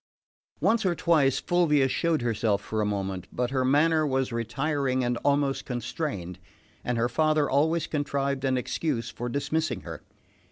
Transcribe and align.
Once 0.61 0.83
or 0.83 0.95
twice 0.95 1.39
Fulvia 1.39 1.87
showed 1.87 2.23
herself 2.23 2.59
for 2.63 2.81
a 2.81 2.85
moment; 2.87 3.27
but 3.31 3.51
her 3.51 3.63
manner 3.63 4.03
was 4.03 4.31
retiring 4.31 5.03
and 5.03 5.15
almost 5.17 5.63
constrained, 5.63 6.39
and 6.83 6.97
her 6.97 7.07
father 7.07 7.47
always 7.47 7.85
contrived 7.85 8.43
an 8.43 8.57
excuse 8.57 9.11
for 9.11 9.29
dismissing 9.29 9.81
her. 9.81 10.01